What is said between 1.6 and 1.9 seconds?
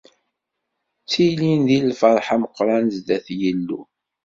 di